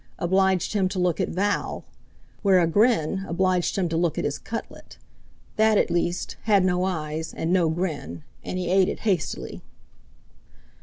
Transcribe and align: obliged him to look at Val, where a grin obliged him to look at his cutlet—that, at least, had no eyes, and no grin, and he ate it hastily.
obliged 0.17 0.73
him 0.73 0.89
to 0.89 0.97
look 0.97 1.21
at 1.21 1.29
Val, 1.29 1.85
where 2.41 2.59
a 2.59 2.65
grin 2.65 3.23
obliged 3.27 3.77
him 3.77 3.87
to 3.87 3.95
look 3.95 4.17
at 4.17 4.25
his 4.25 4.39
cutlet—that, 4.39 5.77
at 5.77 5.91
least, 5.91 6.37
had 6.45 6.65
no 6.65 6.85
eyes, 6.85 7.35
and 7.35 7.53
no 7.53 7.69
grin, 7.69 8.23
and 8.43 8.57
he 8.57 8.67
ate 8.67 8.89
it 8.89 9.01
hastily. 9.01 9.61